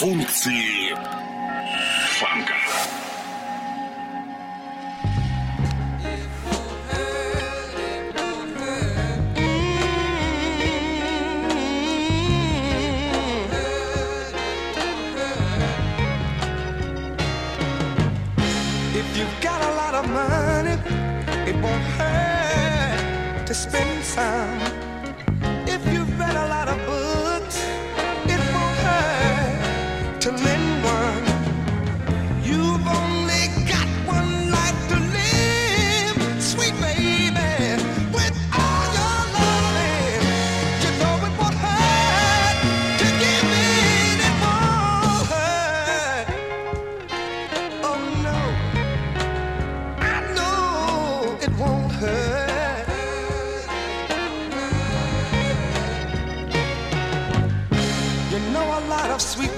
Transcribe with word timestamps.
функции 0.00 0.94
фанка. 2.18 2.54
If 18.94 19.18
you've 19.18 19.40
got 19.42 19.60
a 19.60 19.74
lot 19.74 19.94
of 19.94 20.08
money, 20.08 20.76
it 21.46 21.56
won't 21.56 21.84
hurt 21.98 23.46
to 23.46 23.52
spend 23.52 24.02
some. 24.02 24.89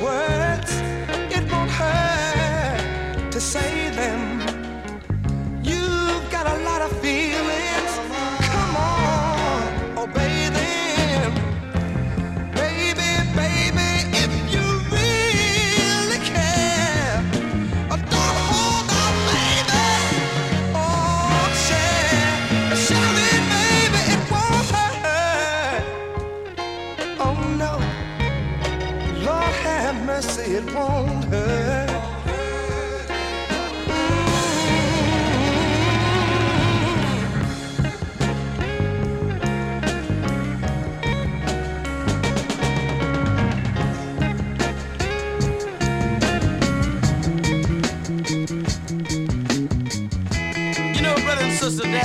world. 0.02 0.41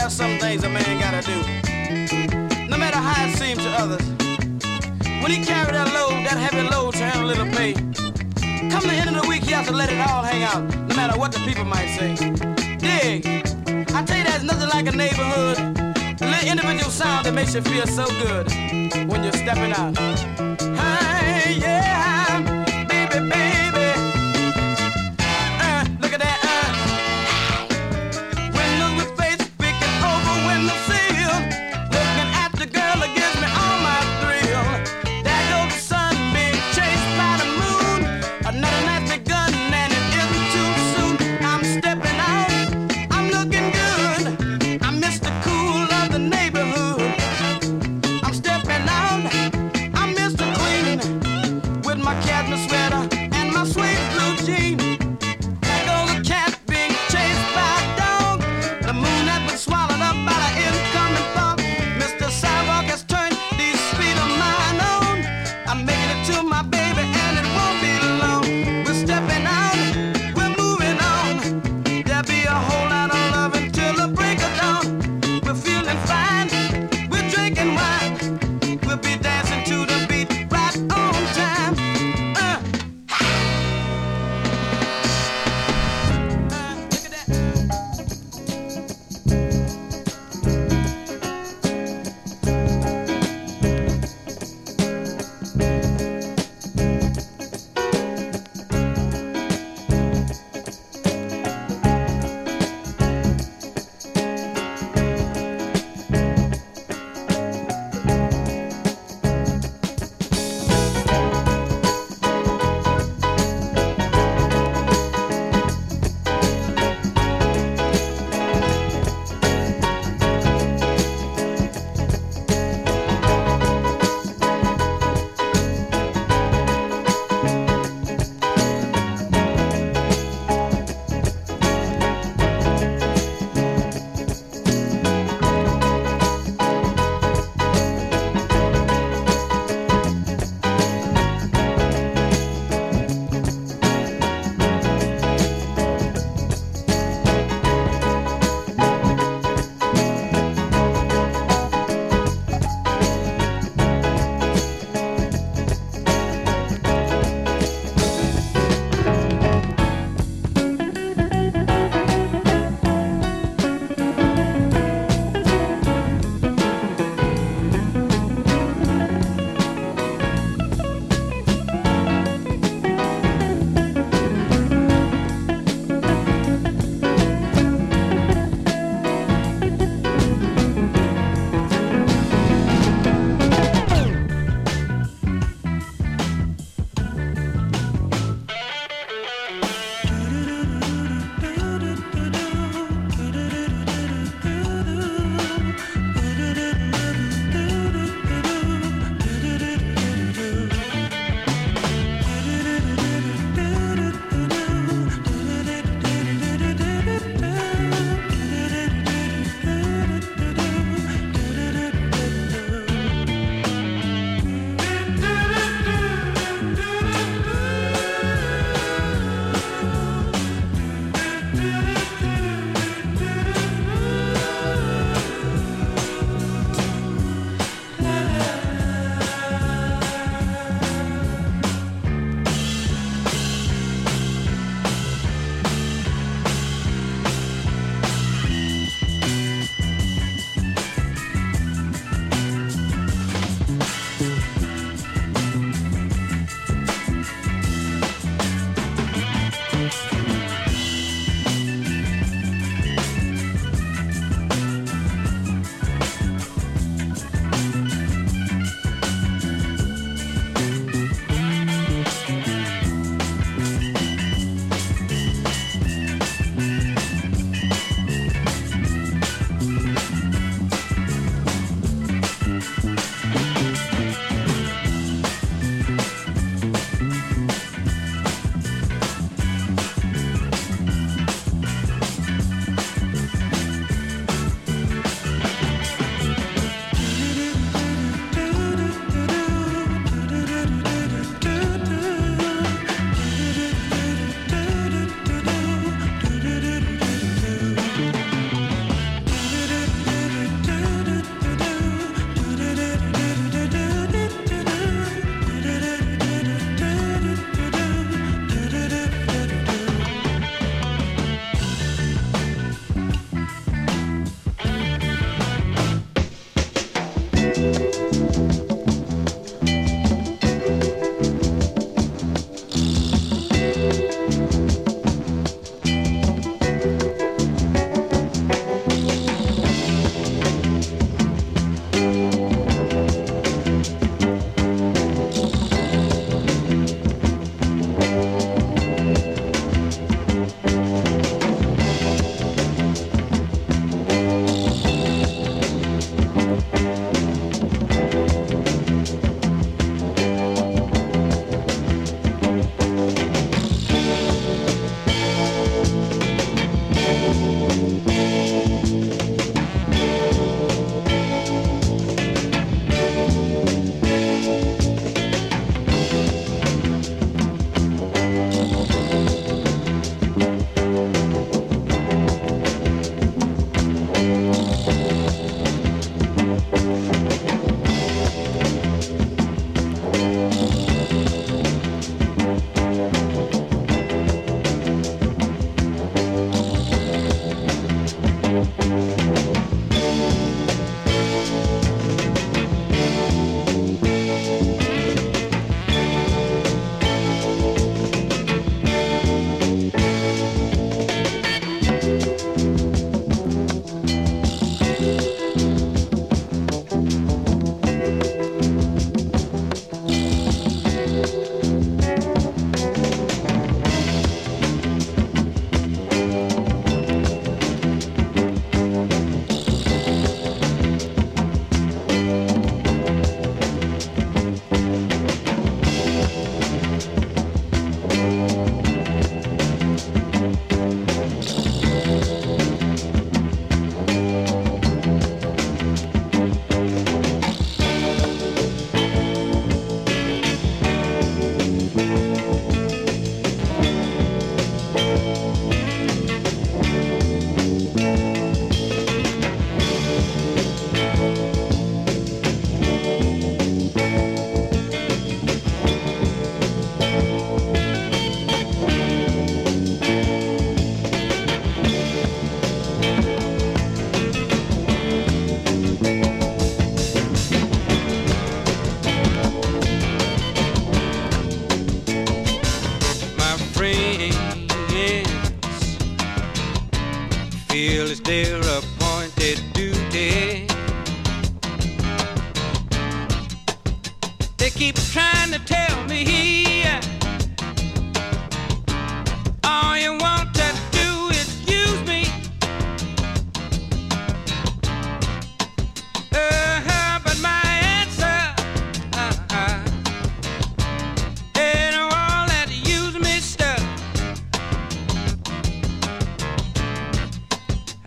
there's 0.08 0.16
some 0.16 0.40
things 0.40 0.64
a 0.64 0.70
man 0.70 1.00
gotta 1.02 1.22
do. 1.22 1.38
No 2.70 2.78
matter 2.78 2.98
how 2.98 3.28
it 3.28 3.36
seems 3.36 3.62
to 3.62 3.70
others. 3.72 4.06
When 5.22 5.32
he 5.32 5.44
carry 5.44 5.74
that 5.74 5.92
load, 5.94 6.26
that 6.26 6.38
heavy 6.38 6.64
load 6.70 6.94
to 6.94 7.04
have 7.04 7.22
a 7.22 7.26
little 7.26 7.46
pay. 7.48 7.74
Come 8.72 8.88
the 8.88 8.94
end 8.94 9.10
of 9.10 9.22
the 9.22 9.28
week, 9.28 9.44
he 9.44 9.52
has 9.52 9.68
to 9.68 9.74
let 9.74 9.92
it 9.92 10.00
all 10.08 10.24
hang 10.24 10.44
out, 10.44 10.64
no 10.88 10.96
matter 10.96 11.20
what 11.20 11.34
the 11.34 11.40
people 11.40 11.66
might 11.66 11.90
say. 11.98 12.16
Dig, 12.78 13.26
I 13.94 14.04
tell 14.06 14.18
you 14.18 14.24
there's 14.24 14.44
nothing 14.44 14.70
like 14.70 14.88
a 14.88 14.96
neighborhood. 14.96 15.58
A 16.22 16.26
little 16.26 16.50
individual 16.52 16.90
sound 16.90 17.26
that 17.26 17.34
makes 17.34 17.54
you 17.54 17.62
feel 17.62 17.86
so 17.86 18.06
good 18.24 18.50
when 19.10 19.24
you're 19.24 19.34
stepping 19.34 19.74
out. 19.74 20.87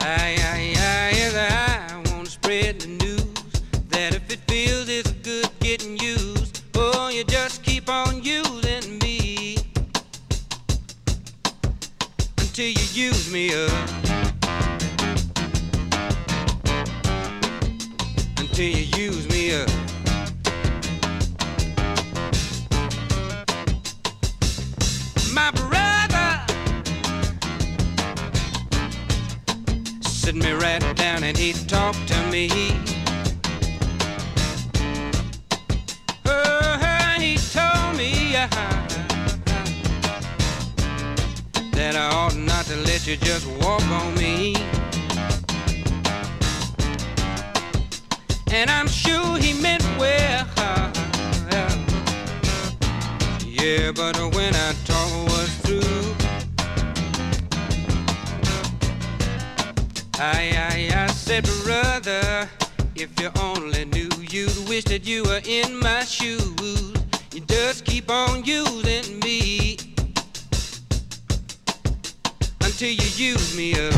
I 0.03 0.40
Yeah, 53.63 53.93
but 53.93 54.17
when 54.35 54.55
I 54.55 54.73
talk 54.87 55.11
was 55.29 55.55
through, 55.59 56.15
I, 60.19 60.57
I, 60.57 61.03
I 61.05 61.07
said, 61.09 61.45
brother, 61.63 62.49
if 62.95 63.11
you 63.21 63.31
only 63.39 63.85
knew, 63.85 64.09
you'd 64.31 64.67
wish 64.67 64.85
that 64.85 65.07
you 65.07 65.25
were 65.25 65.43
in 65.45 65.79
my 65.79 66.05
shoes. 66.05 66.95
You 67.35 67.41
just 67.41 67.85
keep 67.85 68.11
on 68.11 68.45
using 68.45 69.21
me 69.21 69.77
until 72.63 72.89
you 72.89 73.09
use 73.15 73.55
me 73.55 73.75
up. 73.75 73.95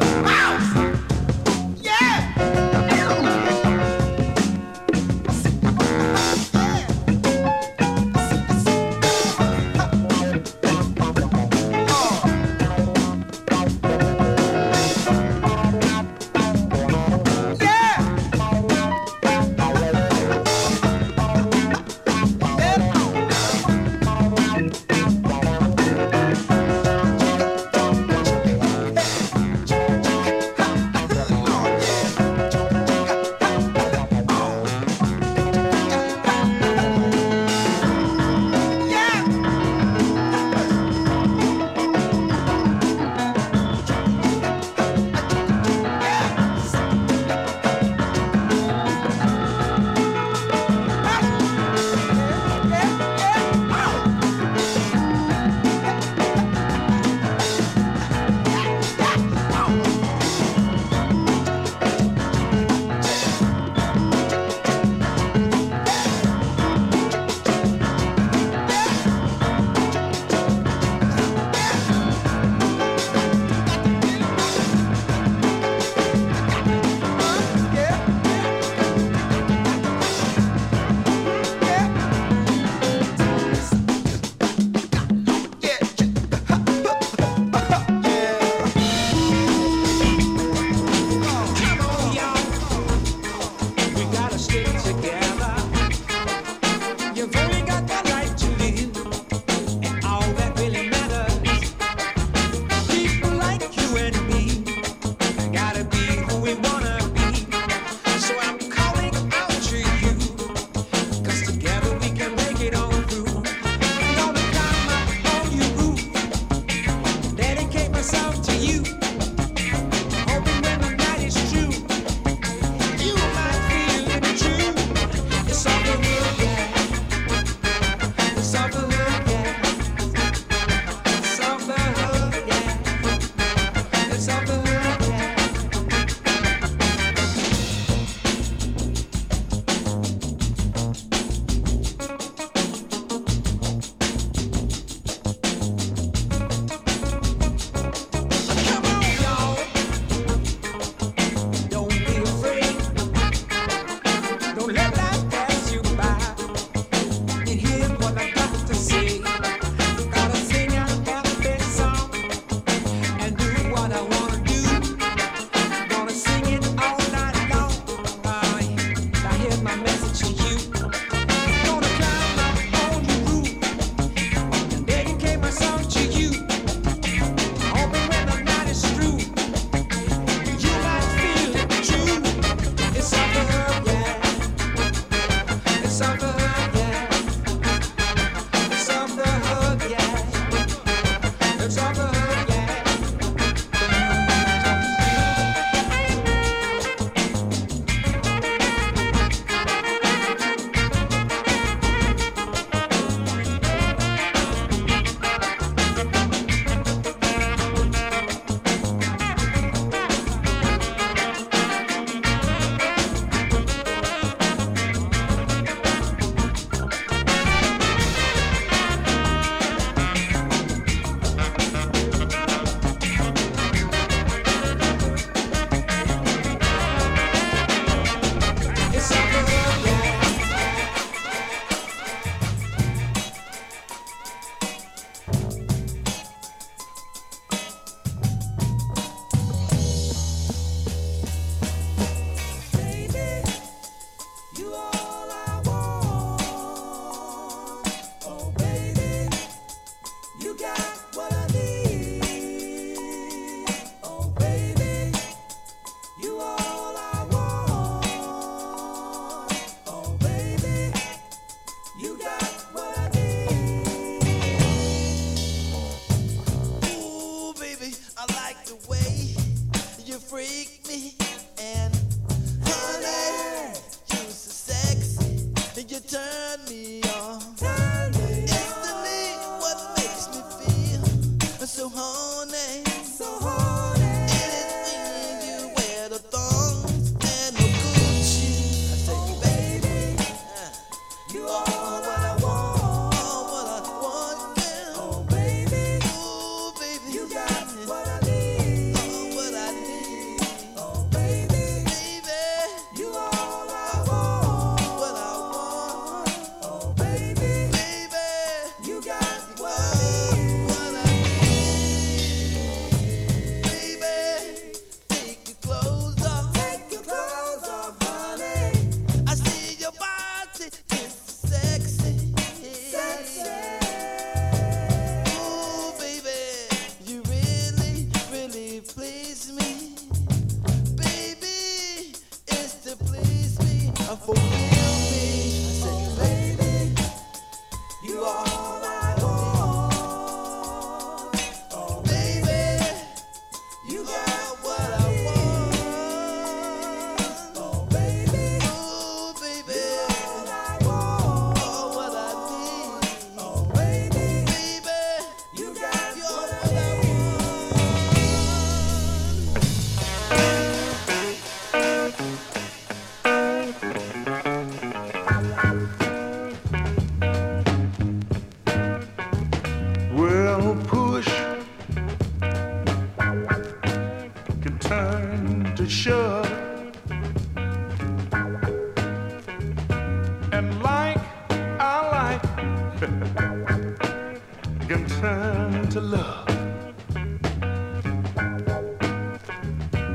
Ow! 0.00 1.08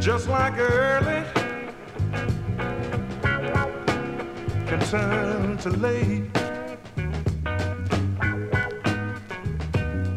just 0.07 0.29
like 0.29 0.57
early 0.57 1.21
can 4.65 4.79
turn 4.89 5.57
to 5.57 5.69
late. 5.69 6.23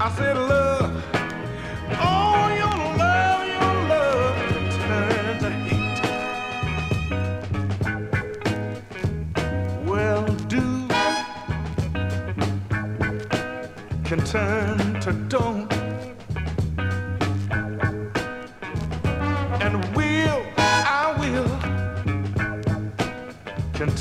I 0.00 0.08
said, 0.16 0.36
love, 0.36 1.04
oh, 1.98 2.48
your 2.60 2.76
love, 3.02 3.48
your 3.48 3.74
love 3.90 4.36
can 4.52 4.70
turn 4.86 5.38
to 5.42 5.50
hate. 5.66 6.02
Well, 9.84 10.24
do 10.46 10.64
can 14.04 14.20
turn 14.24 15.00
to 15.00 15.12
don't. 15.28 15.79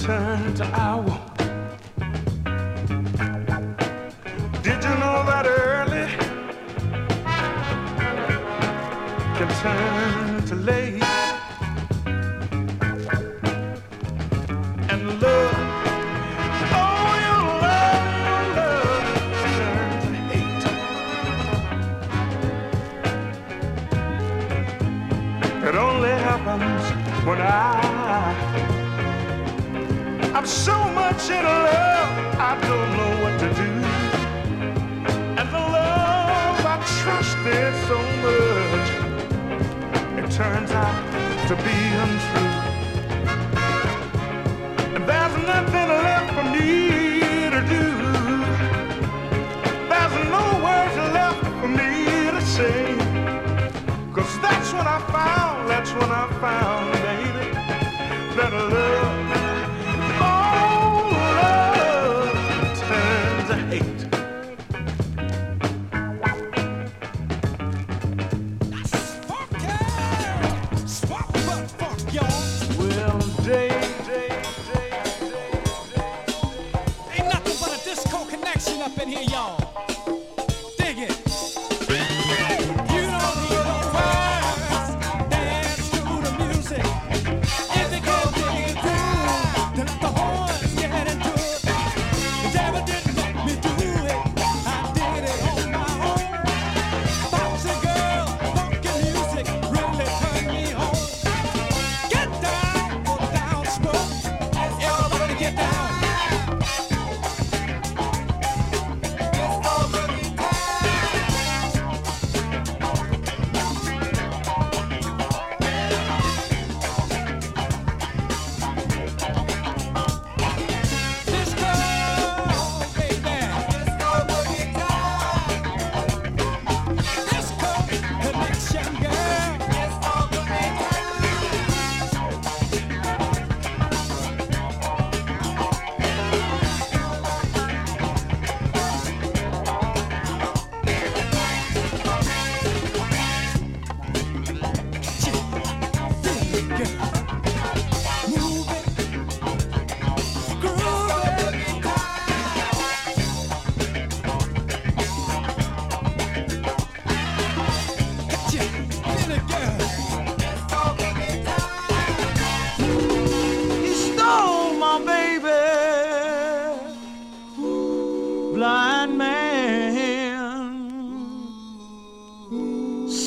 Turn 0.02 0.54
to 0.56 0.64
hour. 0.80 1.20
Did 4.64 4.84
you 4.84 4.96
know 5.02 5.24
that 5.30 5.46
early 5.46 6.08
can 9.38 9.50
turn 9.62 10.46
to 10.48 10.56
late? 10.56 10.79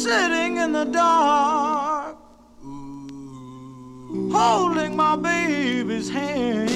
sitting 0.02 0.56
in 0.56 0.72
the 0.72 0.84
dark, 0.84 2.16
holding 4.32 4.96
my 4.96 5.14
baby's 5.14 6.10
hand. 6.10 6.68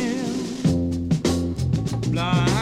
Blind. 2.12 2.55